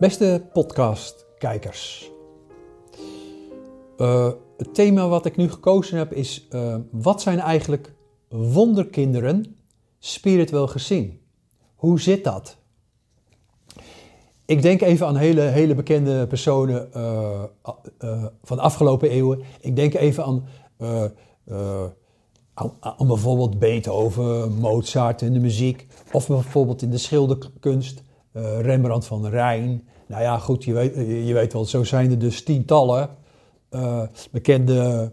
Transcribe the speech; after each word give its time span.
Beste 0.00 0.48
podcastkijkers. 0.52 2.10
Uh, 3.98 4.30
het 4.56 4.74
thema 4.74 5.08
wat 5.08 5.26
ik 5.26 5.36
nu 5.36 5.50
gekozen 5.50 5.98
heb 5.98 6.12
is: 6.12 6.46
uh, 6.50 6.76
wat 6.90 7.22
zijn 7.22 7.38
eigenlijk 7.38 7.94
wonderkinderen 8.28 9.56
spiritueel 9.98 10.66
gezien? 10.66 11.20
Hoe 11.74 12.00
zit 12.00 12.24
dat? 12.24 12.56
Ik 14.44 14.62
denk 14.62 14.80
even 14.80 15.06
aan 15.06 15.16
hele, 15.16 15.40
hele 15.40 15.74
bekende 15.74 16.26
personen 16.26 16.90
uh, 16.96 17.42
van 18.42 18.56
de 18.56 18.62
afgelopen 18.62 19.10
eeuwen. 19.10 19.42
Ik 19.60 19.76
denk 19.76 19.94
even 19.94 20.24
aan, 20.24 20.44
aan, 22.80 23.06
bijvoorbeeld 23.06 23.58
Beethoven, 23.58 24.52
Mozart 24.52 25.22
in 25.22 25.32
de 25.32 25.40
muziek. 25.40 25.86
Of 26.12 26.26
bijvoorbeeld 26.26 26.82
in 26.82 26.90
de 26.90 26.98
schilderkunst, 26.98 28.02
Rembrandt 28.60 29.06
van 29.06 29.26
Rijn. 29.26 29.88
Nou 30.10 30.22
ja, 30.22 30.38
goed, 30.38 30.64
je 30.64 30.72
weet, 30.72 30.94
je 31.26 31.32
weet 31.32 31.52
wel, 31.52 31.64
zo 31.64 31.84
zijn 31.84 32.10
er 32.10 32.18
dus 32.18 32.42
tientallen 32.42 33.08
uh, 33.70 34.02
bekende 34.30 35.12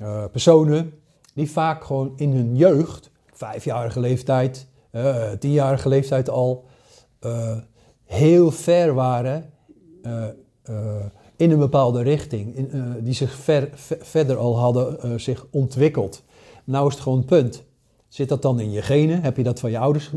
uh, 0.00 0.24
personen 0.32 0.92
die 1.34 1.50
vaak 1.50 1.84
gewoon 1.84 2.12
in 2.16 2.32
hun 2.32 2.56
jeugd, 2.56 3.10
vijfjarige 3.32 4.00
leeftijd, 4.00 4.66
uh, 4.92 5.30
tienjarige 5.30 5.88
leeftijd 5.88 6.30
al, 6.30 6.64
heel 8.04 8.50
ver 8.50 8.94
waren 8.94 9.50
in 11.36 11.50
een 11.50 11.58
bepaalde 11.58 12.02
richting, 12.02 12.56
in, 12.56 12.96
die 13.00 13.14
zich 13.14 13.34
ver, 13.34 13.68
ver, 13.74 13.98
verder 14.00 14.36
al 14.36 14.58
hadden 14.58 15.20
zich 15.20 15.46
ontwikkeld. 15.50 16.22
Nou 16.64 16.86
is 16.86 16.94
het 16.94 17.02
gewoon 17.02 17.24
punt. 17.24 17.64
Zit 18.08 18.28
dat 18.28 18.42
dan 18.42 18.60
in 18.60 18.70
je 18.70 18.82
genen? 18.82 19.22
Heb 19.22 19.36
je 19.36 19.42
dat 19.42 19.60
van 19.60 19.70
je 19.70 19.78
ouders 19.78 20.10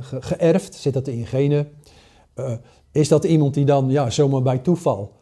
ge 0.00 0.20
geërfd? 0.20 0.74
Zit 0.74 0.92
dat 0.92 1.08
in 1.08 1.18
je 1.18 1.26
genen? 1.26 1.68
Is 2.94 3.08
dat 3.08 3.24
iemand 3.24 3.54
die 3.54 3.64
dan 3.64 3.90
ja, 3.90 4.10
zomaar 4.10 4.42
bij 4.42 4.58
toeval 4.58 5.12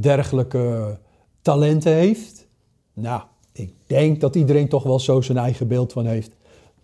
dergelijke 0.00 0.98
talenten 1.42 1.92
heeft? 1.92 2.48
Nou, 2.92 3.22
ik 3.52 3.74
denk 3.86 4.20
dat 4.20 4.36
iedereen 4.36 4.68
toch 4.68 4.82
wel 4.82 5.00
zo 5.00 5.20
zijn 5.20 5.38
eigen 5.38 5.68
beeld 5.68 5.92
van 5.92 6.06
heeft. 6.06 6.30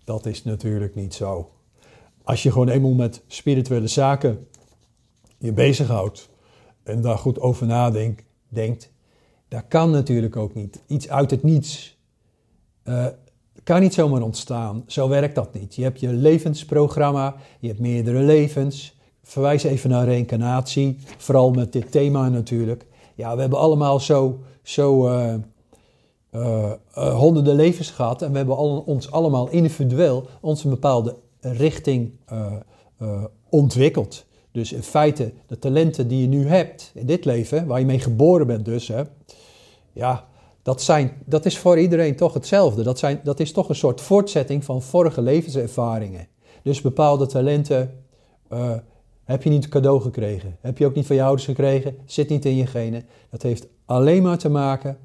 Dat 0.05 0.27
is 0.27 0.45
natuurlijk 0.45 0.95
niet 0.95 1.15
zo. 1.15 1.51
Als 2.23 2.43
je 2.43 2.53
gewoon 2.53 2.69
eenmaal 2.69 2.95
met 2.95 3.23
spirituele 3.27 3.87
zaken 3.87 4.47
je 5.39 5.53
bezighoudt 5.53 6.29
en 6.83 7.01
daar 7.01 7.19
goed 7.19 7.41
over 7.41 7.67
nadenkt, 7.67 8.23
denkt, 8.49 8.91
dat 9.49 9.65
kan 9.69 9.91
natuurlijk 9.91 10.37
ook 10.37 10.55
niet. 10.55 10.83
Iets 10.87 11.09
uit 11.09 11.31
het 11.31 11.43
niets 11.43 11.99
uh, 12.85 13.07
kan 13.63 13.81
niet 13.81 13.95
zomaar 13.95 14.23
ontstaan. 14.23 14.85
Zo 14.87 15.09
werkt 15.09 15.35
dat 15.35 15.55
niet. 15.55 15.75
Je 15.75 15.83
hebt 15.83 16.01
je 16.01 16.13
levensprogramma, 16.13 17.37
je 17.61 17.69
hebt 17.69 17.81
meerdere 17.81 18.23
levens. 18.23 18.96
Verwijs 19.29 19.63
even 19.63 19.91
naar 19.91 20.05
reïncarnatie, 20.05 20.99
vooral 21.19 21.51
met 21.51 21.73
dit 21.73 21.91
thema 21.91 22.29
natuurlijk. 22.29 22.87
Ja, 23.15 23.35
we 23.35 23.41
hebben 23.41 23.59
allemaal 23.59 24.01
zo, 24.01 24.39
zo 24.63 25.09
uh, 25.09 25.35
uh, 26.31 26.73
uh, 26.99 27.15
honderden 27.15 27.55
levens 27.55 27.91
gehad 27.91 28.23
en 28.23 28.31
we 28.31 28.37
hebben 28.37 28.57
al, 28.57 28.83
ons 28.87 29.11
allemaal 29.11 29.49
individueel 29.49 30.27
ons 30.41 30.65
een 30.65 30.71
bepaalde 30.71 31.17
richting 31.41 32.13
ontwikkeld. 33.49 34.25
Dus 34.53 34.73
in 34.73 34.83
feite, 34.83 35.33
de 35.47 35.59
talenten 35.59 36.09
die 36.09 36.21
je 36.21 36.29
nu 36.29 36.47
hebt 36.47 36.91
in 36.95 37.07
dit 37.07 37.25
leven, 37.25 37.67
waar 37.67 37.79
je 37.79 37.87
mee 37.87 38.01
geboren 38.01 38.47
bent 38.47 38.65
dus, 38.65 38.89
hè, 38.89 39.03
ja, 39.93 40.25
dat, 40.63 40.83
zijn, 40.83 41.13
dat 41.25 41.47
is 41.47 41.59
voor 41.59 41.79
iedereen 41.79 42.17
toch 42.17 42.35
hetzelfde. 42.35 42.83
Dat, 42.83 42.99
zijn, 42.99 43.21
dat 43.25 43.41
is 43.41 43.53
toch 43.53 43.69
een 43.69 43.75
soort 43.75 44.01
voortzetting 44.01 44.65
van 44.65 44.83
vorige 44.83 45.23
levenservaringen. 45.23 46.29
Dus 46.63 46.81
bepaalde 46.81 47.27
talenten 47.27 48.05
heb 49.27 49.43
je 49.43 49.51
niet 49.51 49.69
cadeau 49.69 50.01
gekregen. 50.01 50.57
Heb 50.61 50.79
je 50.79 50.87
ook 50.87 50.95
niet 50.95 51.07
van 51.07 51.17
je 51.17 51.23
ouders 51.23 51.45
gekregen. 51.45 51.97
Zit 52.05 52.29
niet 52.29 52.45
in 52.45 52.57
je 52.57 52.67
genen. 52.67 53.05
Dat 53.31 53.43
heeft 53.43 53.67
alleen 53.85 54.23
maar 54.23 54.39
te 54.39 54.49
maken 54.49 54.99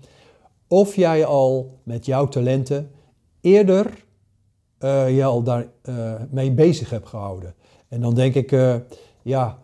of 0.68 0.96
jij 0.96 1.26
al 1.26 1.80
met 1.84 2.06
jouw 2.06 2.28
talenten 2.28 2.92
eerder 3.42 4.06
uh, 4.80 5.16
je 5.16 5.24
al 5.24 5.44
daar 5.44 5.68
uh, 5.84 6.14
mee 6.30 6.52
bezig 6.52 6.90
hebt 6.90 7.08
gehouden. 7.08 7.56
En 7.88 8.02
dan 8.02 8.16
denk 8.16 8.36
ik, 8.36 8.52
uh, 8.52 8.76
ja, 9.22 9.60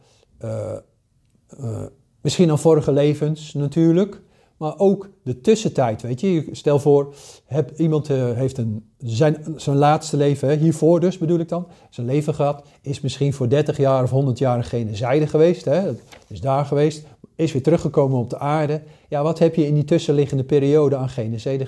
misschien 2.21 2.49
aan 2.49 2.59
vorige 2.59 2.91
levens 2.91 3.53
natuurlijk. 3.53 4.21
Maar 4.57 4.77
ook 4.77 5.09
de 5.23 5.41
tussentijd, 5.41 6.01
weet 6.01 6.21
je. 6.21 6.47
Stel 6.51 6.79
voor, 6.79 7.13
heb, 7.45 7.71
iemand 7.77 8.09
uh, 8.09 8.31
heeft 8.31 8.57
een, 8.57 8.89
zijn, 8.97 9.45
zijn 9.55 9.77
laatste 9.77 10.17
leven, 10.17 10.59
hiervoor 10.59 10.99
dus 10.99 11.17
bedoel 11.17 11.39
ik 11.39 11.49
dan, 11.49 11.67
zijn 11.89 12.07
leven 12.07 12.33
gehad, 12.33 12.67
is 12.81 13.01
misschien 13.01 13.33
voor 13.33 13.49
30 13.49 13.77
jaar 13.77 14.03
of 14.03 14.09
100 14.09 14.37
jaar 14.37 14.57
een 14.57 14.63
genezijde 14.63 15.27
geweest, 15.27 15.65
hè, 15.65 15.91
is 16.27 16.41
daar 16.41 16.65
geweest, 16.65 17.05
is 17.35 17.51
weer 17.51 17.63
teruggekomen 17.63 18.17
op 18.17 18.29
de 18.29 18.39
aarde. 18.39 18.81
Ja, 19.07 19.23
wat 19.23 19.39
heb 19.39 19.55
je 19.55 19.67
in 19.67 19.73
die 19.73 19.83
tussenliggende 19.83 20.43
periode 20.43 20.95
aan 20.95 21.09
genezijde, 21.09 21.67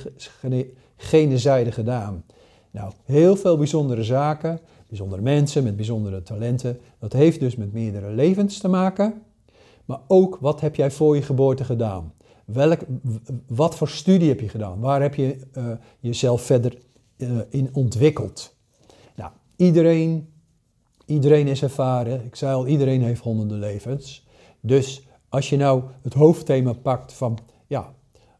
genezijde 0.97 1.71
gedaan? 1.71 2.23
Nou, 2.71 2.91
heel 3.05 3.35
veel 3.35 3.57
bijzondere 3.57 4.03
zaken, 4.03 4.59
bijzondere 4.87 5.21
mensen 5.21 5.63
met 5.63 5.75
bijzondere 5.75 6.23
talenten. 6.23 6.79
Dat 6.99 7.13
heeft 7.13 7.39
dus 7.39 7.55
met 7.55 7.73
meerdere 7.73 8.11
levens 8.11 8.57
te 8.57 8.67
maken. 8.67 9.21
Maar 9.85 9.99
ook, 10.07 10.37
wat 10.41 10.61
heb 10.61 10.75
jij 10.75 10.91
voor 10.91 11.15
je 11.15 11.21
geboorte 11.21 11.63
gedaan? 11.63 12.13
Welk, 12.53 12.79
wat 13.47 13.75
voor 13.75 13.89
studie 13.89 14.27
heb 14.27 14.39
je 14.39 14.49
gedaan? 14.49 14.79
Waar 14.79 15.01
heb 15.01 15.15
je 15.15 15.39
uh, 15.57 15.71
jezelf 15.99 16.41
verder 16.41 16.77
uh, 17.17 17.39
in 17.49 17.69
ontwikkeld? 17.73 18.55
Nou, 19.15 19.31
iedereen, 19.55 20.29
iedereen 21.05 21.47
is 21.47 21.63
ervaren. 21.63 22.25
Ik 22.25 22.35
zei 22.35 22.53
al, 22.55 22.67
iedereen 22.67 23.01
heeft 23.01 23.21
honderden 23.21 23.59
levens. 23.59 24.27
Dus 24.59 25.07
als 25.29 25.49
je 25.49 25.57
nou 25.57 25.83
het 26.01 26.13
hoofdthema 26.13 26.73
pakt 26.73 27.13
van, 27.13 27.37
ja, 27.67 27.93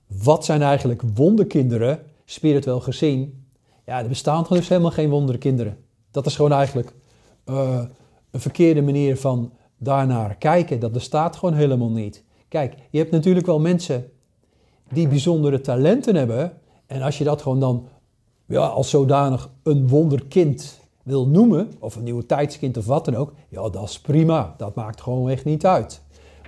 wat 0.08 0.46
zijn 0.46 0.62
eigenlijk 0.62 1.02
wonderkinderen, 1.14 2.03
spiritueel 2.26 2.80
gezien? 2.80 3.46
Ja, 3.86 4.02
er 4.02 4.08
bestaan 4.08 4.46
dus 4.50 4.70
helemaal 4.70 4.91
geen 4.91 5.09
wonderkinderen. 5.09 5.78
Dat 6.12 6.26
is 6.26 6.36
gewoon 6.36 6.52
eigenlijk 6.52 6.94
uh, 7.46 7.81
een 8.31 8.40
verkeerde 8.40 8.81
manier 8.81 9.18
van 9.18 9.53
daarnaar 9.78 10.36
kijken. 10.36 10.80
Dat 10.80 10.91
bestaat 10.91 11.36
gewoon 11.36 11.53
helemaal 11.56 11.91
niet. 11.91 12.24
Kijk, 12.49 12.75
je 12.89 12.97
hebt 12.97 13.11
natuurlijk 13.11 13.45
wel 13.45 13.59
mensen 13.59 14.11
die 14.91 15.07
bijzondere 15.07 15.61
talenten 15.61 16.15
hebben. 16.15 16.53
En 16.85 17.01
als 17.01 17.17
je 17.17 17.23
dat 17.23 17.41
gewoon 17.41 17.59
dan 17.59 17.87
ja, 18.45 18.65
als 18.65 18.89
zodanig 18.89 19.49
een 19.63 19.87
wonderkind 19.87 20.79
wil 21.03 21.27
noemen, 21.27 21.71
of 21.79 21.95
een 21.95 22.03
nieuwe 22.03 22.25
tijdskind 22.25 22.77
of 22.77 22.85
wat 22.85 23.05
dan 23.05 23.15
ook, 23.15 23.33
ja, 23.49 23.69
dat 23.69 23.83
is 23.83 23.99
prima. 23.99 24.53
Dat 24.57 24.75
maakt 24.75 25.01
gewoon 25.01 25.29
echt 25.29 25.45
niet 25.45 25.65
uit. 25.65 26.01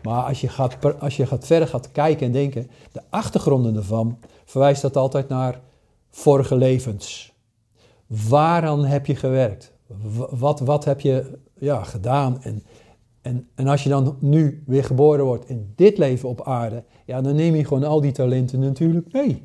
Maar 0.04 0.24
als 0.24 0.42
je, 0.42 0.48
gaat, 0.48 1.00
als 1.00 1.18
je 1.18 1.26
gaat 1.26 1.46
verder 1.46 1.68
gaat 1.68 1.92
kijken 1.92 2.26
en 2.26 2.32
denken, 2.32 2.70
de 2.92 3.02
achtergronden 3.10 3.76
ervan, 3.76 4.18
verwijst 4.46 4.82
dat 4.82 4.98
altijd 4.98 5.28
naar 5.28 5.62
vorige 6.10 6.56
levens. 6.56 7.34
Waaraan 8.08 8.86
heb 8.86 9.06
je 9.06 9.16
gewerkt? 9.16 9.74
Wat, 10.30 10.60
wat 10.60 10.86
heb 10.86 11.02
je 11.02 11.38
ja, 11.54 11.84
gedaan? 11.84 12.42
En 12.42 12.64
en, 13.22 13.48
en 13.56 13.68
als 13.68 13.84
je 13.84 13.90
dan 13.90 14.18
nu 14.20 14.64
weer 14.66 14.84
geboren 14.84 15.26
wordt 15.26 15.50
in 15.50 15.74
dit 15.76 15.98
leven 15.98 16.30
op 16.30 16.42
aarde, 16.42 16.84
ja, 17.06 17.22
dan 17.22 17.36
neem 17.36 17.56
je 17.56 17.66
gewoon 17.66 17.84
al 17.84 18.02
die 18.02 18.12
talenten 18.12 18.60
natuurlijk 18.60 19.12
mee. 19.12 19.44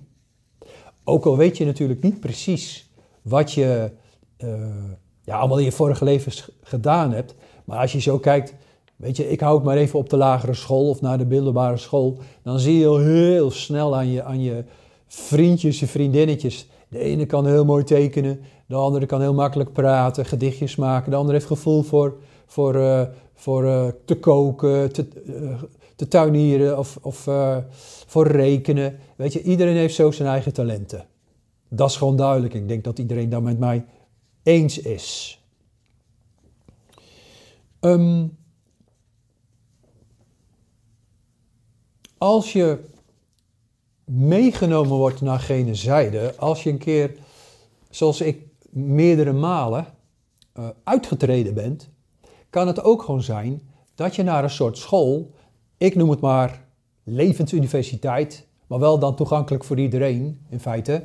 Ook 1.05 1.25
al 1.25 1.37
weet 1.37 1.57
je 1.57 1.65
natuurlijk 1.65 2.03
niet 2.03 2.21
precies 2.21 2.93
wat 3.23 3.53
je 3.53 3.91
uh, 4.39 4.51
ja, 5.25 5.39
allemaal 5.39 5.59
in 5.59 5.65
je 5.65 5.73
vorige 5.73 6.05
levens 6.05 6.51
gedaan 6.63 7.13
hebt. 7.13 7.35
Maar 7.65 7.79
als 7.79 7.93
je 7.93 8.01
zo 8.01 8.19
kijkt, 8.19 8.55
weet 8.97 9.17
je, 9.17 9.31
ik 9.31 9.41
hou 9.41 9.55
het 9.55 9.65
maar 9.65 9.77
even 9.77 9.99
op 9.99 10.11
de 10.11 10.17
lagere 10.17 10.55
school 10.55 10.89
of 10.89 11.01
naar 11.01 11.19
de 11.19 11.27
middelbare 11.27 11.77
school. 11.77 12.19
Dan 12.43 12.59
zie 12.59 12.79
je 12.79 12.99
heel 12.99 13.51
snel 13.51 13.97
aan 13.97 14.09
je, 14.09 14.23
aan 14.23 14.43
je 14.43 14.65
vriendjes 15.07 15.81
en 15.81 15.89
vriendinnetjes. 15.89 16.69
De 16.89 16.99
ene 16.99 17.27
kan 17.27 17.47
heel 17.47 17.65
mooi 17.65 17.85
tekenen, 17.85 18.41
de 18.67 18.75
andere 18.75 19.07
kan 19.07 19.21
heel 19.21 19.35
makkelijk 19.35 19.73
praten, 19.73 20.27
gedichtjes 20.27 20.77
maken. 20.77 21.11
De 21.11 21.17
andere 21.17 21.35
heeft 21.35 21.47
gevoel 21.47 21.83
voor, 21.83 22.17
voor, 22.47 22.75
uh, 22.75 23.03
voor 23.37 23.65
uh, 23.65 23.89
te 24.05 24.19
koken, 24.19 24.93
te, 24.93 25.09
uh, 25.27 25.63
te 25.97 26.09
tuinieren 26.09 26.79
of, 26.79 26.99
of 27.03 27.27
uh, 27.27 27.59
voor 28.07 28.27
rekenen. 28.27 28.99
Weet 29.17 29.33
je, 29.33 29.43
iedereen 29.43 29.77
heeft 29.77 29.95
zo 29.95 30.11
zijn 30.11 30.29
eigen 30.29 30.53
talenten. 30.53 31.07
Dat 31.69 31.91
is 31.91 31.97
gewoon 31.97 32.17
duidelijk. 32.17 32.55
Ik 32.55 32.69
denk 32.69 32.85
dat 32.85 32.99
iedereen 32.99 33.29
daar 33.29 33.43
met 33.43 33.59
mij 33.59 33.85
eens 34.43 34.79
is. 34.79 35.41
Um, 37.81 38.37
als 42.19 42.53
je 42.53 42.79
meegenomen 44.05 44.97
wordt 44.97 45.21
naar 45.21 45.41
gene 45.41 45.75
zijde, 45.75 46.35
als 46.37 46.63
je 46.63 46.71
een 46.71 46.79
keer, 46.79 47.17
zoals 47.91 48.21
ik, 48.21 48.47
meerdere 48.71 49.33
malen 49.33 49.87
uitgetreden 50.85 51.55
bent, 51.55 51.89
kan 52.57 52.67
het 52.67 52.83
ook 52.83 53.03
gewoon 53.03 53.23
zijn 53.23 53.63
dat 53.95 54.17
je 54.17 54.23
naar 54.23 54.45
een 54.45 54.51
soort 54.51 54.79
school, 54.79 55.31
ik 55.77 55.95
noem 55.95 56.11
het 56.11 56.21
maar 56.21 56.65
levensuniversiteit, 57.05 58.47
maar 58.67 58.79
wel 58.79 58.99
dan 58.99 59.17
toegankelijk 59.17 59.65
voor 59.65 59.79
iedereen 59.79 60.41
in 60.49 60.61
feite. 60.61 61.03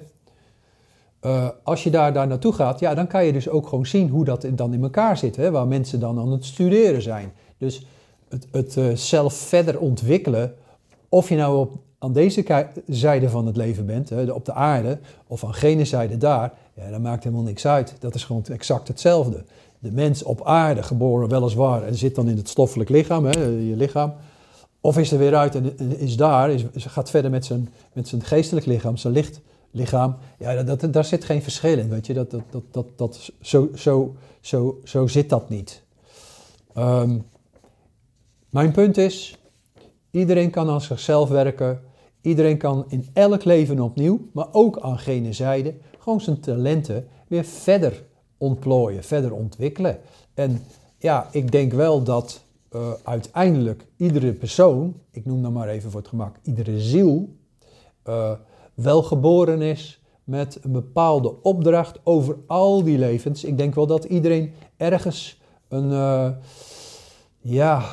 Uh, 1.21 1.50
als 1.63 1.83
je 1.83 1.89
daar, 1.89 2.13
daar 2.13 2.27
naartoe 2.27 2.53
gaat, 2.53 2.80
ja, 2.80 2.94
dan 2.94 3.07
kan 3.07 3.25
je 3.25 3.33
dus 3.33 3.50
ook 3.50 3.68
gewoon 3.68 3.86
zien 3.86 4.09
hoe 4.09 4.25
dat 4.25 4.45
dan 4.51 4.74
in 4.74 4.83
elkaar 4.83 5.18
zit, 5.18 5.36
hè, 5.36 5.51
waar 5.51 5.68
mensen 5.68 6.00
dan 6.00 6.19
aan 6.19 6.31
het 6.31 6.45
studeren 6.45 7.01
zijn. 7.01 7.31
Dus 7.57 7.86
het, 8.30 8.47
het 8.51 8.75
uh, 8.75 8.95
zelf 8.95 9.33
verder 9.33 9.80
ontwikkelen, 9.80 10.56
of 11.09 11.30
je 11.30 11.36
nou 11.36 11.57
op, 11.57 11.74
aan 12.00 12.13
deze 12.13 12.68
zijde 12.88 13.30
van 13.30 13.45
het 13.45 13.56
leven 13.56 13.86
bent, 13.86 14.09
hè, 14.09 14.31
op 14.31 14.45
de 14.45 14.54
aarde, 14.54 15.00
of 15.27 15.44
aan 15.44 15.54
gene 15.54 15.86
zijde 15.86 16.18
daar, 16.18 16.54
ja, 16.74 16.89
dat 16.89 17.01
maakt 17.01 17.24
helemaal 17.24 17.45
niks 17.45 17.68
uit. 17.68 17.95
Dat 18.00 18.15
is 18.15 18.24
gewoon 18.24 18.45
exact 18.45 18.88
hetzelfde. 18.88 19.44
De 19.81 19.92
mens 19.92 20.24
op 20.24 20.45
aarde, 20.45 20.83
geboren 20.83 21.30
weliswaar, 21.30 21.83
en 21.83 21.95
zit 21.95 22.16
dan 22.16 22.28
in 22.28 22.38
het 22.38 22.50
stoffelijk 22.50 22.89
lichaam, 22.89 23.25
hè, 23.25 23.44
je 23.44 23.75
lichaam, 23.75 24.13
of 24.81 24.98
is 24.98 25.12
er 25.12 25.18
weer 25.18 25.36
uit 25.36 25.56
en 25.56 25.78
is 26.00 26.18
daar, 26.18 26.51
is, 26.51 26.66
gaat 26.75 27.10
verder 27.10 27.31
met 27.31 27.45
zijn, 27.45 27.69
met 27.94 28.07
zijn 28.07 28.24
geestelijk 28.24 28.66
lichaam, 28.66 28.98
zijn 28.98 29.13
lichtlichaam. 29.13 30.16
Ja, 30.39 30.63
dat, 30.63 30.94
daar 30.94 31.06
zit 31.06 31.25
geen 31.25 31.42
verschil 31.42 31.78
in, 31.78 31.89
weet 31.89 32.06
je. 32.06 32.13
Dat, 32.13 32.31
dat, 32.31 32.42
dat, 32.50 32.63
dat, 32.72 32.86
dat, 32.95 33.31
zo, 33.42 33.69
zo, 33.75 34.16
zo, 34.42 34.80
zo 34.83 35.07
zit 35.07 35.30
dat 35.30 35.50
niet. 35.50 35.83
Um, 36.78 37.24
mijn 38.50 38.72
punt 38.72 38.98
is, 38.98 39.38
iedereen 40.12 40.50
kan 40.50 40.69
aan 40.69 40.81
zichzelf 40.81 41.30
werken. 41.30 41.81
Iedereen 42.22 42.57
kan 42.57 42.86
in 42.88 43.07
elk 43.13 43.44
leven 43.44 43.80
opnieuw, 43.80 44.30
maar 44.31 44.48
ook 44.51 44.80
aan 44.80 45.00
gene 45.00 45.33
zijde, 45.33 45.74
gewoon 46.00 46.22
zijn 46.22 46.39
talenten 46.39 47.07
weer 47.28 47.44
verder 47.44 48.04
ontplooien, 48.42 49.04
verder 49.04 49.34
ontwikkelen. 49.34 50.00
En 50.34 50.64
ja, 50.98 51.28
ik 51.32 51.52
denk 51.52 51.74
wel 51.74 52.04
dat 52.04 52.44
uh, 52.76 52.92
uiteindelijk 53.04 53.86
iedere 53.98 54.34
persoon, 54.34 54.96
ik 55.12 55.26
noem 55.26 55.42
dan 55.42 55.54
maar 55.54 55.68
even 55.68 55.92
voor 55.92 56.00
het 56.00 56.10
gemak, 56.10 56.36
iedere 56.44 56.80
ziel, 56.80 57.36
uh, 58.08 58.32
wel 58.74 59.04
geboren 59.04 59.62
is 59.62 60.02
met 60.24 60.60
een 60.62 60.72
bepaalde 60.72 61.42
opdracht 61.42 62.00
over 62.04 62.38
al 62.48 62.84
die 62.84 62.98
levens. 62.98 63.44
Ik 63.44 63.58
denk 63.58 63.76
wel 63.76 63.88
dat 63.88 64.04
iedereen 64.04 64.54
ergens 64.78 65.42
een, 65.68 65.90
uh, 65.90 66.30
ja, 67.40 67.84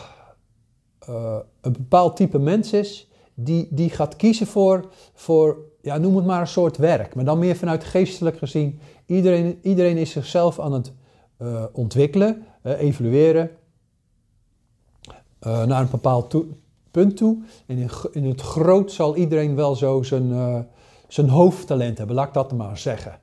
een 1.61 1.73
bepaald 1.73 2.17
type 2.17 2.39
mens 2.39 2.73
is 2.73 3.09
die, 3.35 3.69
die 3.71 3.91
gaat 3.91 4.17
kiezen 4.17 4.47
voor, 4.47 4.89
voor, 5.15 5.59
ja, 5.83 5.99
noem 5.99 6.17
het 6.17 6.27
maar 6.27 6.41
een 6.41 6.47
soort 6.47 6.77
werk, 6.77 7.15
maar 7.15 7.25
dan 7.25 7.39
meer 7.39 7.57
vanuit 7.57 7.85
geestelijk 7.85 8.39
gezien. 8.39 8.81
Iedereen, 9.09 9.59
iedereen 9.63 9.97
is 9.97 10.11
zichzelf 10.11 10.61
aan 10.61 10.73
het 10.73 10.93
ontwikkelen, 11.73 12.47
evalueren 12.63 13.51
uh, 15.47 15.65
naar 15.65 15.81
een 15.81 15.91
bepaald 15.91 16.35
punt 16.91 17.17
toe. 17.17 17.39
En 17.67 17.79
in, 17.79 17.91
in, 18.13 18.25
het 18.25 18.41
groot 18.41 18.93
zal 18.93 19.17
iedereen 19.17 19.55
wel 19.55 19.77
zo 19.77 20.03
zijn, 20.03 20.31
uh, 20.31 20.59
zijn 21.09 21.29
hoofdtalent 21.29 21.99
hebben, 21.99 22.17
laat 22.17 22.27
ik 22.27 22.35
dat 22.35 22.53
maar 22.53 22.79
zeggen. 22.79 23.19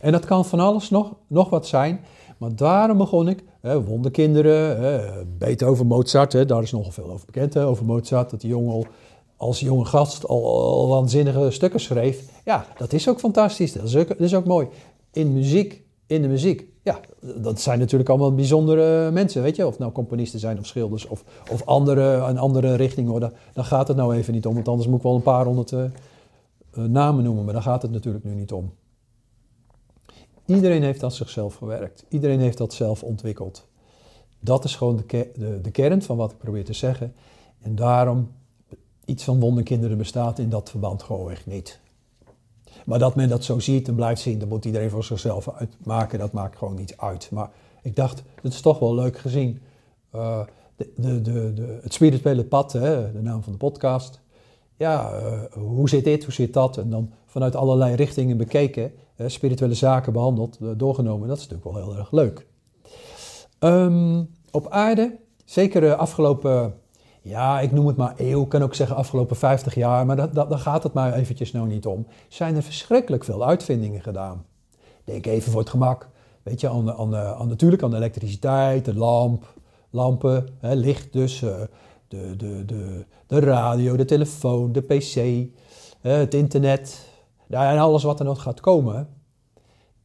En 0.00 0.12
dat 0.12 0.24
kan 0.24 0.44
van 0.44 0.60
alles 0.60 0.90
nog, 0.90 1.12
nog 1.26 1.50
wat 1.50 1.66
zijn, 1.66 2.00
maar 2.38 2.56
daarom 2.56 2.98
begon 2.98 3.28
ik, 3.28 3.44
wonderkinderen, 3.60 5.38
Beethoven, 5.38 5.86
Mozart, 5.86 6.32
hè, 6.32 6.44
daar 6.44 6.62
is 6.62 6.72
nogal 6.72 6.92
veel 6.92 7.10
over 7.10 7.26
bekend, 7.26 7.54
hè, 7.54 7.66
over 7.66 7.84
Mozart, 7.84 8.30
dat 8.30 8.40
die 8.40 8.50
jongen 8.50 8.72
al 8.72 8.86
als 9.42 9.60
jonge 9.60 9.84
gast 9.84 10.26
al, 10.26 10.88
waanzinnige 10.88 11.50
stukken 11.50 11.80
schreef. 11.80 12.22
Ja, 12.44 12.66
dat 12.76 12.92
is 12.92 13.08
ook 13.08 13.18
fantastisch, 13.18 13.72
dat 13.72 13.94
is 14.18 14.34
ook, 14.34 14.44
mooi. 14.44 14.68
In 15.12 15.32
muziek, 15.32 15.82
in 16.06 16.22
de 16.22 16.28
muziek, 16.28 16.66
ja, 16.82 17.00
dat 17.36 17.60
zijn 17.60 17.78
natuurlijk 17.78 18.10
allemaal 18.10 18.34
bijzondere 18.34 19.10
mensen, 19.10 19.42
weet 19.42 19.56
je. 19.56 19.66
Of 19.66 19.78
nou 19.78 19.92
componisten 19.92 20.40
zijn 20.40 20.58
of 20.58 20.66
schilders 20.66 21.06
of, 21.06 21.24
of 21.50 21.66
andere, 21.66 22.02
een 22.02 22.38
andere 22.38 22.74
richting. 22.74 23.18
Daar, 23.18 23.32
daar 23.52 23.64
gaat 23.64 23.88
het 23.88 23.96
nou 23.96 24.14
even 24.14 24.32
niet 24.32 24.46
om, 24.46 24.54
want 24.54 24.68
anders 24.68 24.88
moet 24.88 24.96
ik 24.96 25.02
wel 25.02 25.14
een 25.14 25.22
paar 25.22 25.44
honderd 25.44 25.72
uh, 25.72 25.84
namen 26.72 27.24
noemen. 27.24 27.44
Maar 27.44 27.54
daar 27.54 27.62
gaat 27.62 27.82
het 27.82 27.90
natuurlijk 27.90 28.24
nu 28.24 28.34
niet 28.34 28.52
om. 28.52 28.72
Iedereen 30.46 30.82
heeft 30.82 31.00
dat 31.00 31.14
zichzelf 31.14 31.54
gewerkt. 31.54 32.04
Iedereen 32.08 32.40
heeft 32.40 32.58
dat 32.58 32.72
zelf 32.72 33.02
ontwikkeld. 33.02 33.68
Dat 34.40 34.64
is 34.64 34.76
gewoon 34.76 34.96
de, 34.96 35.30
de, 35.34 35.60
de 35.60 35.70
kern 35.70 36.02
van 36.02 36.16
wat 36.16 36.30
ik 36.30 36.38
probeer 36.38 36.64
te 36.64 36.72
zeggen. 36.72 37.14
En 37.60 37.74
daarom, 37.74 38.30
iets 39.04 39.24
van 39.24 39.40
wonderkinderen 39.40 39.98
bestaat 39.98 40.38
in 40.38 40.48
dat 40.48 40.70
verband 40.70 41.02
gewoon 41.02 41.30
echt 41.30 41.46
niet. 41.46 41.80
Maar 42.84 42.98
dat 42.98 43.14
men 43.14 43.28
dat 43.28 43.44
zo 43.44 43.58
ziet 43.58 43.88
en 43.88 43.94
blijft 43.94 44.20
zien, 44.20 44.38
dat 44.38 44.48
moet 44.48 44.64
iedereen 44.64 44.90
voor 44.90 45.04
zichzelf 45.04 45.50
uitmaken. 45.50 46.18
Dat 46.18 46.32
maakt 46.32 46.58
gewoon 46.58 46.74
niet 46.74 46.96
uit. 46.96 47.30
Maar 47.30 47.50
ik 47.82 47.96
dacht, 47.96 48.22
het 48.42 48.52
is 48.52 48.60
toch 48.60 48.78
wel 48.78 48.94
leuk 48.94 49.18
gezien. 49.18 49.60
Uh, 50.14 50.40
de, 50.76 50.92
de, 50.96 51.20
de, 51.20 51.52
de, 51.52 51.78
het 51.82 51.92
spirituele 51.92 52.44
pad, 52.44 52.72
hè, 52.72 53.12
de 53.12 53.22
naam 53.22 53.42
van 53.42 53.52
de 53.52 53.58
podcast. 53.58 54.20
Ja, 54.76 55.20
uh, 55.20 55.42
hoe 55.52 55.88
zit 55.88 56.04
dit, 56.04 56.24
hoe 56.24 56.32
zit 56.32 56.52
dat? 56.52 56.76
En 56.76 56.90
dan 56.90 57.10
vanuit 57.26 57.56
allerlei 57.56 57.94
richtingen 57.94 58.36
bekeken, 58.36 58.92
spirituele 59.26 59.74
zaken 59.74 60.12
behandeld, 60.12 60.58
uh, 60.62 60.70
doorgenomen. 60.76 61.28
Dat 61.28 61.38
is 61.38 61.48
natuurlijk 61.48 61.76
wel 61.76 61.84
heel 61.84 61.96
erg 61.96 62.12
leuk. 62.12 62.46
Um, 63.58 64.30
op 64.50 64.68
aarde, 64.68 65.18
zeker 65.44 65.94
afgelopen 65.94 66.74
ja, 67.22 67.60
ik 67.60 67.72
noem 67.72 67.86
het 67.86 67.96
maar 67.96 68.14
eeuw, 68.16 68.44
kan 68.44 68.62
ook 68.62 68.74
zeggen 68.74 68.96
afgelopen 68.96 69.36
50 69.36 69.74
jaar, 69.74 70.06
maar 70.06 70.16
dat, 70.16 70.34
dat, 70.34 70.60
gaat 70.60 70.82
het 70.82 70.92
maar 70.92 71.12
eventjes 71.12 71.52
nou 71.52 71.68
niet 71.68 71.86
om. 71.86 72.06
Zijn 72.28 72.56
er 72.56 72.62
verschrikkelijk 72.62 73.24
veel 73.24 73.46
uitvindingen 73.46 74.02
gedaan. 74.02 74.44
Denk 75.04 75.26
even 75.26 75.52
voor 75.52 75.60
het 75.60 75.70
gemak, 75.70 76.08
weet 76.42 76.60
je, 76.60 76.68
aan, 76.68 76.92
aan, 76.92 77.16
aan 77.16 77.48
natuurlijk 77.48 77.82
aan 77.82 77.90
de 77.90 77.96
elektriciteit, 77.96 78.84
de 78.84 78.94
lamp, 78.94 79.54
lampen, 79.90 80.48
hè, 80.58 80.74
licht 80.74 81.12
dus, 81.12 81.42
uh, 81.42 81.54
de, 82.08 82.36
de, 82.36 82.64
de, 82.64 83.04
de 83.26 83.38
radio, 83.38 83.96
de 83.96 84.04
telefoon, 84.04 84.72
de 84.72 84.80
pc, 84.80 85.46
het 86.00 86.34
internet, 86.34 87.10
en 87.48 87.78
alles 87.78 88.02
wat 88.02 88.18
er 88.18 88.24
nog 88.24 88.42
gaat 88.42 88.60
komen. 88.60 89.08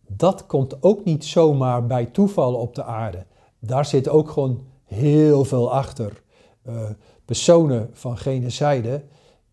Dat 0.08 0.46
komt 0.46 0.84
ook 0.84 1.04
niet 1.04 1.26
zomaar 1.26 1.86
bij 1.86 2.06
toeval 2.06 2.54
op 2.54 2.76
de 2.76 2.84
aarde. 2.84 3.26
Daar 3.60 3.86
zit 3.86 4.10
ook 4.10 4.30
gewoon 4.30 4.66
heel 4.84 5.46
veel 5.46 5.72
achter. 5.72 6.22
Uh, 6.70 6.90
personen 7.26 7.90
van 7.94 8.18
gene 8.18 8.50
zijde 8.50 9.04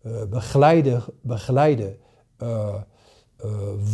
uh, 0.05 0.23
begeleiden, 0.29 1.03
begeleiden 1.21 1.97
uh, 2.43 2.75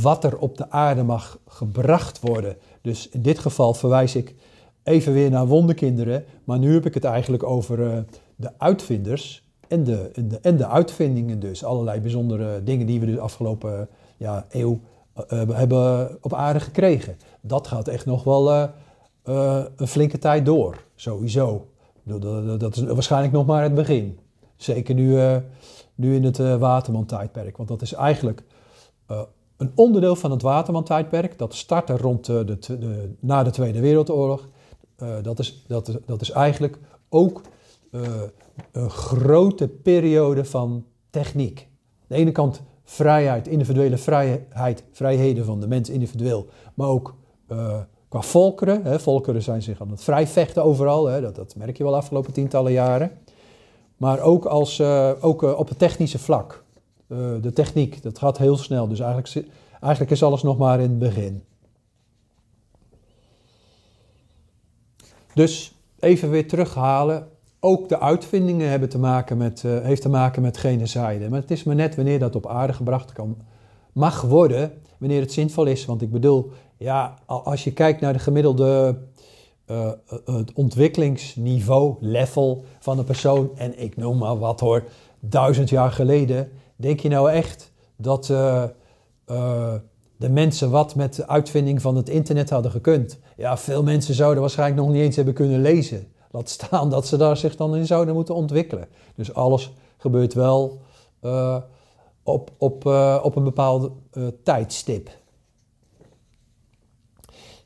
wat 0.01 0.23
er 0.23 0.37
op 0.37 0.57
de 0.57 0.69
aarde 0.69 1.03
mag 1.03 1.39
gebracht 1.47 2.19
worden. 2.19 2.57
Dus 2.81 3.09
in 3.09 3.21
dit 3.21 3.39
geval 3.39 3.73
verwijs 3.73 4.15
ik 4.15 4.35
even 4.83 5.13
weer 5.13 5.29
naar 5.29 5.47
wonderkinderen, 5.47 6.25
maar 6.43 6.59
nu 6.59 6.73
heb 6.73 6.85
ik 6.85 6.93
het 6.93 7.03
eigenlijk 7.03 7.43
over 7.43 8.05
de 8.35 8.51
uitvinders 8.57 9.43
en 9.67 9.83
de, 9.83 10.09
en, 10.13 10.27
de, 10.27 10.39
en 10.39 10.57
de 10.57 10.67
uitvindingen 10.67 11.39
dus. 11.39 11.63
Allerlei 11.63 11.99
bijzondere 11.99 12.63
dingen 12.63 12.85
die 12.85 12.99
we 12.99 13.05
de 13.05 13.19
afgelopen 13.19 13.89
ja, 14.17 14.45
eeuw 14.49 14.79
hebben 15.51 16.17
op 16.21 16.33
aarde 16.33 16.59
gekregen. 16.59 17.17
Dat 17.41 17.67
gaat 17.67 17.87
echt 17.87 18.05
nog 18.05 18.23
wel 18.23 18.51
een 19.75 19.87
flinke 19.87 20.19
tijd 20.19 20.45
door, 20.45 20.83
sowieso. 20.95 21.70
Dat 22.57 22.75
is 22.75 22.83
waarschijnlijk 22.83 23.33
nog 23.33 23.45
maar 23.45 23.63
het 23.63 23.73
begin. 23.73 24.19
Zeker 24.55 24.95
nu, 24.95 25.11
uh, 25.11 25.37
nu 25.95 26.15
in 26.15 26.23
het 26.23 26.39
uh, 26.39 26.55
Waterman-tijdperk. 26.55 27.57
Want 27.57 27.69
dat 27.69 27.81
is 27.81 27.93
eigenlijk 27.93 28.43
uh, 29.11 29.21
een 29.57 29.71
onderdeel 29.75 30.15
van 30.15 30.31
het 30.31 30.41
Waterman-tijdperk. 30.41 31.37
Dat 31.37 31.55
startte 31.55 31.97
rond 31.97 32.25
de, 32.25 32.57
de, 32.59 33.15
na 33.19 33.43
de 33.43 33.49
Tweede 33.49 33.79
Wereldoorlog. 33.79 34.49
dat, 35.21 35.39
is, 35.39 35.65
dat, 35.67 35.99
dat 36.05 36.21
is 36.21 36.31
eigenlijk 36.31 36.79
ook 37.09 37.41
een 38.71 38.89
grote 38.89 39.67
periode 39.67 40.45
van 40.45 40.85
techniek. 41.09 41.59
Aan 41.59 42.05
de 42.07 42.15
ene 42.15 42.31
kant 42.31 42.61
vrijheid, 42.83 43.47
individuele 43.47 43.97
vrijheid, 43.97 44.83
vrijheden 44.91 45.45
van 45.45 45.59
de 45.59 45.67
mens 45.67 45.89
individueel, 45.89 46.47
maar 46.73 46.87
ook 46.87 47.15
Qua 48.11 48.21
volkeren, 48.21 48.83
hè, 48.83 48.99
volkeren 48.99 49.41
zijn 49.41 49.61
zich 49.61 49.81
aan 49.81 49.89
het 49.89 50.03
vrijvechten 50.03 50.63
overal, 50.63 51.05
hè, 51.05 51.21
dat, 51.21 51.35
dat 51.35 51.55
merk 51.55 51.77
je 51.77 51.83
wel 51.83 51.95
afgelopen 51.95 52.33
tientallen 52.33 52.71
jaren. 52.71 53.11
Maar 53.97 54.19
ook, 54.19 54.45
als, 54.45 54.79
uh, 54.79 55.11
ook 55.19 55.43
uh, 55.43 55.59
op 55.59 55.69
het 55.69 55.79
technische 55.79 56.19
vlak. 56.19 56.63
Uh, 57.07 57.17
de 57.41 57.53
techniek, 57.53 58.03
dat 58.03 58.17
gaat 58.17 58.37
heel 58.37 58.57
snel. 58.57 58.87
Dus 58.87 58.99
eigenlijk, 58.99 59.47
eigenlijk 59.81 60.11
is 60.11 60.23
alles 60.23 60.41
nog 60.41 60.57
maar 60.57 60.79
in 60.79 60.89
het 60.89 60.99
begin. 60.99 61.43
Dus 65.33 65.73
even 65.99 66.29
weer 66.29 66.47
terughalen. 66.47 67.27
Ook 67.59 67.89
de 67.89 67.99
uitvindingen 67.99 68.69
hebben 68.69 68.89
te 68.89 68.99
maken 68.99 69.37
met, 69.37 69.61
heeft 69.61 70.01
te 70.01 70.09
maken 70.09 70.41
met 70.41 70.57
genocide. 70.57 71.29
Maar 71.29 71.41
het 71.41 71.51
is 71.51 71.63
maar 71.63 71.75
net 71.75 71.95
wanneer 71.95 72.19
dat 72.19 72.35
op 72.35 72.47
aarde 72.47 72.73
gebracht 72.73 73.11
kan, 73.11 73.37
mag 73.91 74.21
worden, 74.21 74.81
wanneer 74.97 75.21
het 75.21 75.31
zinvol 75.31 75.65
is. 75.65 75.85
Want 75.85 76.01
ik 76.01 76.11
bedoel, 76.11 76.51
ja, 76.81 77.15
als 77.25 77.63
je 77.63 77.73
kijkt 77.73 78.01
naar 78.01 78.13
de 78.13 78.19
gemiddelde 78.19 78.97
uh, 79.67 79.91
het 80.25 80.53
ontwikkelingsniveau, 80.53 81.95
level 81.99 82.63
van 82.79 82.97
een 82.97 83.05
persoon, 83.05 83.51
en 83.55 83.79
ik 83.79 83.97
noem 83.97 84.17
maar 84.17 84.39
wat 84.39 84.59
hoor, 84.59 84.83
duizend 85.19 85.69
jaar 85.69 85.91
geleden, 85.91 86.51
denk 86.75 86.99
je 86.99 87.09
nou 87.09 87.31
echt 87.31 87.71
dat 87.95 88.29
uh, 88.29 88.63
de 90.17 90.29
mensen 90.29 90.69
wat 90.69 90.95
met 90.95 91.15
de 91.15 91.27
uitvinding 91.27 91.81
van 91.81 91.95
het 91.95 92.09
internet 92.09 92.49
hadden 92.49 92.71
gekund? 92.71 93.19
Ja, 93.37 93.57
veel 93.57 93.83
mensen 93.83 94.13
zouden 94.13 94.41
waarschijnlijk 94.41 94.81
nog 94.81 94.91
niet 94.91 95.01
eens 95.01 95.15
hebben 95.15 95.33
kunnen 95.33 95.61
lezen. 95.61 96.07
Laat 96.31 96.49
staan 96.49 96.89
dat 96.89 97.07
ze 97.07 97.17
daar 97.17 97.37
zich 97.37 97.55
dan 97.55 97.75
in 97.75 97.85
zouden 97.85 98.13
moeten 98.13 98.35
ontwikkelen. 98.35 98.87
Dus 99.15 99.33
alles 99.33 99.73
gebeurt 99.97 100.33
wel 100.33 100.81
op, 102.23 102.51
op, 102.57 102.85
op 103.23 103.35
een 103.35 103.43
bepaald 103.43 103.91
tijdstip. 104.43 105.09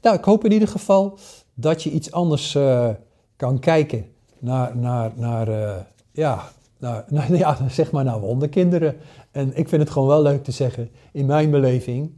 Nou, 0.05 0.17
ik 0.17 0.23
hoop 0.23 0.45
in 0.45 0.51
ieder 0.51 0.67
geval 0.67 1.17
dat 1.53 1.83
je 1.83 1.91
iets 1.91 2.11
anders 2.11 2.55
uh, 2.55 2.89
kan 3.35 3.59
kijken 3.59 4.05
naar, 4.39 4.77
naar, 4.77 5.11
naar, 5.15 5.49
uh, 5.49 5.75
ja, 6.11 6.51
naar, 6.79 7.05
naar, 7.09 7.35
ja, 7.35 7.57
zeg 7.69 7.91
maar 7.91 8.03
naar 8.03 8.19
wonderkinderen. 8.19 8.95
En 9.31 9.57
ik 9.57 9.69
vind 9.69 9.81
het 9.81 9.91
gewoon 9.91 10.07
wel 10.07 10.21
leuk 10.21 10.43
te 10.43 10.51
zeggen, 10.51 10.89
in 11.11 11.25
mijn 11.25 11.51
beleving, 11.51 12.11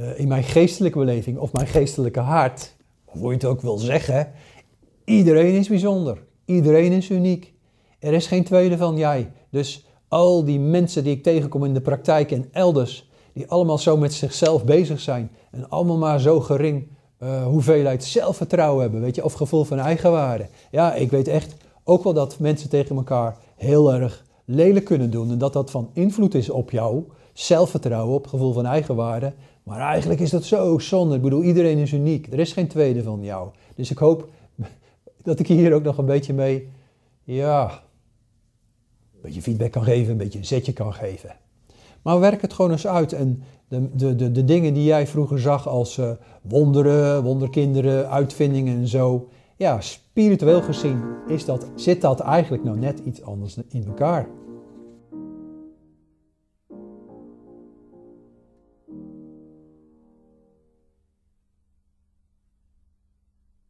uh, 0.00 0.18
in 0.18 0.28
mijn 0.28 0.42
geestelijke 0.42 0.98
beleving 0.98 1.38
of 1.38 1.52
mijn 1.52 1.66
geestelijke 1.66 2.20
hart, 2.20 2.74
hoe 3.04 3.28
je 3.28 3.34
het 3.34 3.44
ook 3.44 3.60
wil 3.60 3.78
zeggen, 3.78 4.32
iedereen 5.04 5.54
is 5.54 5.68
bijzonder. 5.68 6.22
Iedereen 6.44 6.92
is 6.92 7.10
uniek. 7.10 7.54
Er 7.98 8.12
is 8.12 8.26
geen 8.26 8.44
tweede 8.44 8.76
van 8.76 8.96
jij. 8.96 9.32
Dus 9.50 9.86
al 10.08 10.44
die 10.44 10.60
mensen 10.60 11.04
die 11.04 11.16
ik 11.16 11.22
tegenkom 11.22 11.64
in 11.64 11.74
de 11.74 11.80
praktijk 11.80 12.30
en 12.30 12.48
elders, 12.52 13.10
die 13.32 13.48
allemaal 13.48 13.78
zo 13.78 13.96
met 13.96 14.12
zichzelf 14.12 14.64
bezig 14.64 15.00
zijn 15.00 15.30
en 15.50 15.68
allemaal 15.68 15.98
maar 15.98 16.20
zo 16.20 16.40
gering 16.40 16.96
uh, 17.22 17.44
hoeveelheid 17.44 18.04
zelfvertrouwen 18.04 18.82
hebben, 18.82 19.00
weet 19.00 19.14
je, 19.14 19.24
of 19.24 19.32
gevoel 19.32 19.64
van 19.64 19.78
eigenwaarde. 19.78 20.46
Ja, 20.70 20.94
ik 20.94 21.10
weet 21.10 21.28
echt 21.28 21.56
ook 21.84 22.04
wel 22.04 22.12
dat 22.12 22.38
mensen 22.38 22.68
tegen 22.68 22.96
elkaar 22.96 23.36
heel 23.56 23.92
erg 23.92 24.24
lelijk 24.44 24.84
kunnen 24.84 25.10
doen 25.10 25.30
en 25.30 25.38
dat 25.38 25.52
dat 25.52 25.70
van 25.70 25.90
invloed 25.92 26.34
is 26.34 26.50
op 26.50 26.70
jou, 26.70 27.04
zelfvertrouwen, 27.32 28.14
op 28.14 28.26
gevoel 28.26 28.52
van 28.52 28.66
eigenwaarde. 28.66 29.32
Maar 29.62 29.80
eigenlijk 29.80 30.20
is 30.20 30.30
dat 30.30 30.44
zo 30.44 30.78
zonde. 30.78 31.14
Ik 31.14 31.22
bedoel, 31.22 31.42
iedereen 31.42 31.78
is 31.78 31.92
uniek. 31.92 32.32
Er 32.32 32.38
is 32.38 32.52
geen 32.52 32.68
tweede 32.68 33.02
van 33.02 33.22
jou. 33.22 33.48
Dus 33.74 33.90
ik 33.90 33.98
hoop 33.98 34.28
dat 35.22 35.38
ik 35.38 35.46
hier 35.46 35.74
ook 35.74 35.82
nog 35.82 35.98
een 35.98 36.06
beetje 36.06 36.32
mee, 36.32 36.68
ja, 37.24 37.82
een 39.14 39.20
beetje 39.22 39.42
feedback 39.42 39.70
kan 39.70 39.84
geven, 39.84 40.10
een 40.10 40.18
beetje 40.18 40.38
een 40.38 40.44
zetje 40.44 40.72
kan 40.72 40.94
geven. 40.94 41.36
Maar 42.02 42.20
werk 42.20 42.42
het 42.42 42.52
gewoon 42.52 42.70
eens 42.70 42.86
uit. 42.86 43.12
En 43.12 43.42
de, 43.68 43.88
de, 43.96 44.16
de, 44.16 44.32
de 44.32 44.44
dingen 44.44 44.74
die 44.74 44.84
jij 44.84 45.06
vroeger 45.06 45.40
zag 45.40 45.68
als 45.68 45.98
uh, 45.98 46.10
wonderen, 46.42 47.22
wonderkinderen, 47.22 48.10
uitvindingen 48.10 48.76
en 48.76 48.88
zo. 48.88 49.28
Ja, 49.56 49.80
spiritueel 49.80 50.62
gezien 50.62 51.02
is 51.26 51.44
dat, 51.44 51.66
zit 51.74 52.00
dat 52.00 52.20
eigenlijk 52.20 52.64
nou 52.64 52.78
net 52.78 52.98
iets 52.98 53.22
anders 53.22 53.56
in 53.68 53.84
elkaar. 53.86 54.28